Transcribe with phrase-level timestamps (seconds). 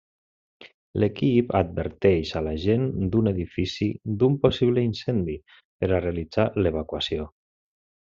[1.03, 3.93] L'equip adverteix a la gent d'un edifici
[4.23, 7.33] d'un possible incendi, per a realitzar l'evacuació.